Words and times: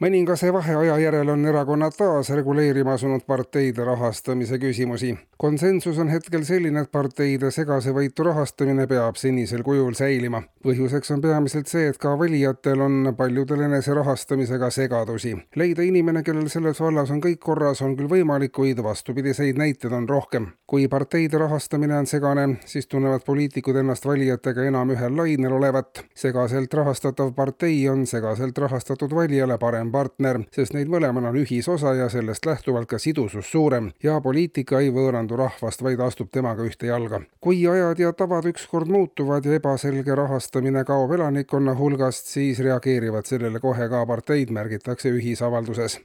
mõningase 0.00 0.48
vaheaja 0.52 0.94
järel 0.98 1.28
on 1.28 1.42
erakonnad 1.44 1.92
taas 1.92 2.30
reguleerima 2.32 2.94
asunud 2.96 3.26
parteide 3.28 3.84
rahastamise 3.84 4.58
küsimusi. 4.58 5.18
konsensus 5.36 5.98
on 5.98 6.08
hetkel 6.08 6.44
selline, 6.44 6.80
et 6.80 6.90
parteide 6.92 7.50
segase-võitu 7.50 8.24
rahastamine 8.24 8.86
peab 8.86 9.16
senisel 9.16 9.62
kujul 9.62 9.92
säilima. 9.94 10.42
põhjuseks 10.64 11.12
on 11.12 11.20
peamiselt 11.20 11.66
see, 11.66 11.88
et 11.88 11.98
ka 11.98 12.18
valijatel 12.18 12.80
on 12.80 13.14
paljudel 13.16 13.60
enese 13.60 13.94
rahastamisega 13.94 14.70
segadusi. 14.70 15.36
leida 15.56 15.82
inimene, 15.82 16.22
kellel 16.22 16.48
selles 16.48 16.80
vallas 16.80 17.10
on 17.10 17.20
kõik 17.20 17.38
korras, 17.38 17.82
on 17.82 17.96
küll 17.96 18.08
võimalik, 18.08 18.52
kuid 18.52 18.82
vastupidiseid 18.82 19.58
näiteid 19.58 19.92
on 19.92 20.08
rohkem. 20.08 20.46
kui 20.66 20.88
parteide 20.88 21.38
rahastamine 21.38 21.98
on 21.98 22.06
segane, 22.06 22.56
siis 22.64 22.86
tunnevad 22.86 23.20
poliitikud 23.26 23.76
ennast 23.76 24.06
valijatega 24.06 24.64
enam 24.64 24.90
ühel 24.90 25.16
lainel 25.16 25.52
olevat. 25.52 26.04
segaselt 26.14 26.74
rahastatav 26.74 27.34
partei 27.34 27.88
on 27.88 28.06
segaselt 28.06 28.58
rahastatud 28.58 29.14
valijale 29.14 29.58
parem 29.58 29.89
parem 29.90 30.10
partner, 30.10 30.40
sest 30.54 30.74
neil 30.74 30.88
mõlemal 30.90 31.28
on 31.30 31.38
ühisosa 31.40 31.94
ja 31.94 32.08
sellest 32.08 32.46
lähtuvalt 32.46 32.88
ka 32.88 32.98
sidusus 32.98 33.50
suurem 33.50 33.90
ja 34.02 34.20
poliitika 34.20 34.80
ei 34.80 34.90
võõrandu 34.90 35.36
rahvast, 35.36 35.82
vaid 35.82 36.00
astub 36.00 36.30
temaga 36.32 36.64
ühte 36.64 36.86
jalga. 36.86 37.20
kui 37.40 37.66
ajad 37.66 37.98
ja 37.98 38.12
tavad 38.12 38.46
ükskord 38.46 38.88
muutuvad 38.88 39.44
ja 39.44 39.54
ebaselge 39.54 40.14
rahastamine 40.14 40.84
kaob 40.84 41.12
elanikkonna 41.12 41.74
hulgast, 41.74 42.26
siis 42.26 42.60
reageerivad 42.60 43.26
sellele 43.26 43.60
kohe 43.60 43.88
ka 43.88 44.06
parteid, 44.06 44.50
märgitakse 44.50 45.10
ühisavalduses 45.10 46.00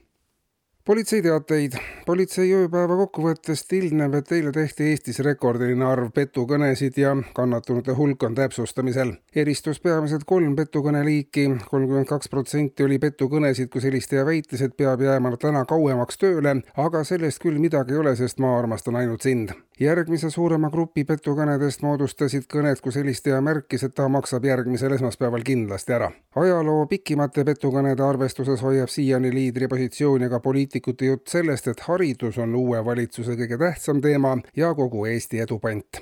politseiteateid. 0.86 1.72
politsei 2.06 2.52
ööpäeva 2.54 2.96
kokkuvõttest 3.00 3.72
ilmneb, 3.74 4.14
et 4.14 4.30
eile 4.32 4.52
tehti 4.54 4.86
Eestis 4.92 5.18
rekordiline 5.26 5.84
arv 5.84 6.12
petukõnesid 6.14 7.00
ja 7.02 7.16
kannatunute 7.34 7.96
hulk 7.98 8.22
on 8.22 8.34
täpsustamisel. 8.38 9.12
eristus 9.34 9.80
peamiselt 9.80 10.24
kolm 10.24 10.54
petukõne 10.56 11.04
liiki, 11.04 11.48
kolmkümmend 11.70 12.06
kaks 12.06 12.28
protsenti 12.28 12.84
oli 12.84 12.98
petukõnesid, 12.98 13.68
kus 13.68 13.84
helistaja 13.84 14.26
väitis, 14.26 14.62
et 14.62 14.76
peab 14.76 15.02
jääma 15.02 15.36
täna 15.36 15.64
kauemaks 15.64 16.18
tööle, 16.18 16.60
aga 16.76 17.04
sellest 17.04 17.42
küll 17.42 17.58
midagi 17.58 17.92
ei 17.92 18.04
ole, 18.04 18.16
sest 18.16 18.38
ma 18.38 18.58
armastan 18.58 19.02
ainult 19.02 19.26
sind 19.26 19.50
järgmise 19.80 20.30
suurema 20.30 20.70
grupi 20.70 21.04
petukõnedest 21.04 21.82
moodustasid 21.84 22.46
kõned, 22.52 22.80
kus 22.80 22.96
helistaja 22.96 23.40
märkis, 23.44 23.84
et 23.84 23.94
ta 23.94 24.08
maksab 24.08 24.44
järgmisel 24.44 24.96
esmaspäeval 24.96 25.44
kindlasti 25.44 25.92
ära. 25.92 26.10
ajaloo 26.36 26.86
pikimate 26.86 27.44
petukõnede 27.44 28.02
arvestuses 28.02 28.62
hoiab 28.62 28.88
siiani 28.88 29.32
liidripositsiooni 29.34 30.28
ka 30.28 30.40
poliitikute 30.40 31.06
jutt 31.06 31.28
sellest, 31.28 31.68
et 31.68 31.80
haridus 31.80 32.38
on 32.38 32.54
uue 32.54 32.84
valitsuse 32.84 33.36
kõige 33.36 33.58
tähtsam 33.58 34.00
teema 34.00 34.36
ja 34.56 34.74
kogu 34.74 35.06
Eesti 35.06 35.40
edu 35.40 35.58
pant 35.58 36.00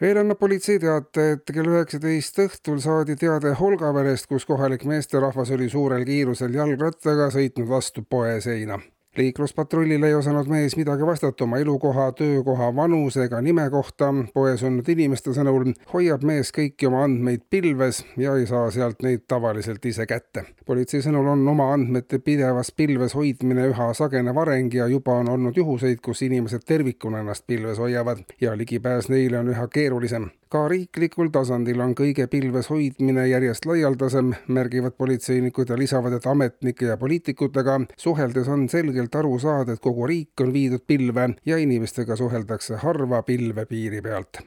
veel 0.00 0.20
annab 0.20 0.38
politsei 0.38 0.78
teate, 0.78 1.32
et 1.32 1.50
kell 1.50 1.72
üheksateist 1.72 2.38
õhtul 2.38 2.78
saadi 2.78 3.16
teade 3.16 3.54
Holgaverest, 3.58 4.28
kus 4.30 4.46
kohalik 4.46 4.84
meesterahvas 4.84 5.50
oli 5.50 5.68
suurel 5.68 6.04
kiirusel 6.06 6.54
jalgrattaga 6.54 7.30
sõitnud 7.34 7.68
vastu 7.68 8.06
poe 8.06 8.40
seina 8.40 8.78
liikluspatrullile 9.16 10.06
ei 10.06 10.14
osanud 10.14 10.46
mees 10.46 10.76
midagi 10.76 11.06
vastata 11.06 11.44
oma 11.44 11.58
elukoha, 11.58 12.12
töökoha, 12.12 12.74
vanuse 12.76 13.24
ega 13.24 13.40
nime 13.40 13.70
kohta. 13.70 14.14
poes 14.34 14.62
olnud 14.62 14.88
inimeste 14.88 15.32
sõnul 15.34 15.72
hoiab 15.92 16.22
mees 16.22 16.52
kõiki 16.54 16.86
oma 16.86 17.02
andmeid 17.06 17.42
pilves 17.50 18.04
ja 18.16 18.36
ei 18.36 18.46
saa 18.46 18.70
sealt 18.70 19.02
neid 19.02 19.24
tavaliselt 19.28 19.84
ise 19.86 20.06
kätte. 20.06 20.44
politsei 20.66 21.02
sõnul 21.02 21.26
on 21.32 21.48
oma 21.48 21.72
andmete 21.72 22.18
pidevas 22.18 22.72
pilves 22.72 23.14
hoidmine 23.14 23.68
üha 23.72 23.92
sagenev 23.94 24.38
areng 24.38 24.74
ja 24.74 24.86
juba 24.86 25.18
on 25.22 25.28
olnud 25.28 25.56
juhuseid, 25.56 26.00
kus 26.00 26.22
inimesed 26.22 26.64
tervikuna 26.66 27.20
ennast 27.20 27.46
pilves 27.46 27.78
hoiavad 27.78 28.24
ja 28.40 28.56
ligipääs 28.56 29.08
neile 29.08 29.38
on 29.38 29.48
üha 29.54 29.68
keerulisem 29.68 30.30
ka 30.48 30.64
riiklikul 30.68 31.30
tasandil 31.34 31.80
on 31.84 31.94
kõige 31.98 32.26
pilves 32.32 32.70
hoidmine 32.72 33.26
järjest 33.28 33.66
laialdasem, 33.68 34.34
märgivad 34.48 34.96
politseinikud 34.98 35.68
ja 35.68 35.78
lisavad, 35.78 36.16
et 36.16 36.26
ametnike 36.26 36.90
ja 36.92 36.96
poliitikutega 36.96 37.80
suheldes 37.96 38.48
on 38.48 38.68
selgelt 38.68 39.14
aru 39.14 39.38
saada, 39.38 39.76
et 39.76 39.84
kogu 39.84 40.06
riik 40.08 40.40
on 40.44 40.52
viidud 40.52 40.84
pilve 40.86 41.30
ja 41.46 41.58
inimestega 41.58 42.16
suheldakse 42.16 42.80
harva 42.84 43.22
pilve 43.22 43.66
piiri 43.66 44.02
pealt 44.02 44.42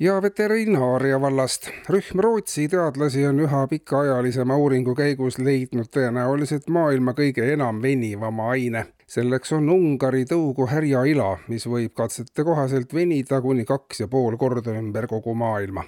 ja 0.00 0.22
veterinaaria 0.22 1.20
vallast. 1.20 1.68
rühm 1.88 2.20
Rootsi 2.20 2.68
teadlasi 2.68 3.26
on 3.26 3.40
üha 3.40 3.66
pikaajalisema 3.70 4.56
uuringu 4.56 4.94
käigus 4.94 5.38
leidnud 5.38 5.92
tõenäoliselt 5.94 6.68
maailma 6.68 7.14
kõige 7.14 7.52
enam 7.52 7.82
venivama 7.82 8.50
aine 8.56 8.86
selleks 9.06 9.52
on 9.52 9.68
Ungari 9.70 10.24
tõugu 10.28 10.66
härjaila, 10.70 11.36
mis 11.48 11.66
võib 11.68 11.94
katsete 11.96 12.44
kohaselt 12.44 12.94
venida 12.94 13.40
kuni 13.44 13.66
kaks 13.68 14.04
ja 14.04 14.08
pool 14.08 14.38
korda 14.40 14.74
ümber 14.78 15.06
kogu 15.10 15.34
maailma. 15.34 15.84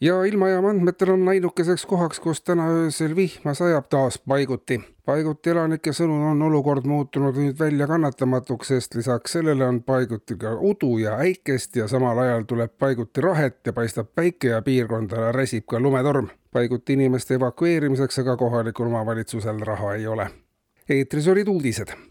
Ja 0.00 0.24
ilmajaama 0.24 0.70
andmetel 0.70 1.10
on 1.10 1.28
ainukeseks 1.28 1.86
kohaks, 1.86 2.20
kus 2.20 2.42
täna 2.42 2.68
öösel 2.70 3.16
vihma 3.16 3.54
sajab 3.54 3.88
taas 3.90 4.18
paiguti. 4.18 4.80
paiguti 5.04 5.50
elanike 5.50 5.92
sõnul 5.92 6.22
on 6.30 6.42
olukord 6.42 6.86
muutunud 6.86 7.36
nüüd 7.36 7.58
väljakannatamatuks, 7.58 8.68
sest 8.68 8.94
lisaks 8.94 9.32
sellele 9.32 9.66
on 9.66 9.82
paiguti 9.82 10.36
ka 10.36 10.54
udu 10.54 10.98
ja 10.98 11.16
äikest 11.16 11.76
ja 11.76 11.88
samal 11.88 12.18
ajal 12.18 12.44
tuleb 12.46 12.76
paiguti 12.78 13.20
rahet 13.20 13.58
ja 13.66 13.72
paistab 13.72 14.12
päike 14.14 14.54
ja 14.54 14.62
piirkonda 14.62 15.32
räsib 15.32 15.66
ka 15.66 15.80
lumetorm. 15.80 16.28
paiguti 16.52 16.92
inimeste 16.92 17.34
evakueerimiseks 17.34 18.18
aga 18.18 18.36
kohalikul 18.36 18.86
omavalitsusel 18.86 19.58
raha 19.60 19.94
ei 19.94 20.06
ole. 20.06 20.30
eetris 20.88 21.28
olid 21.28 21.48
uudised 21.48 21.98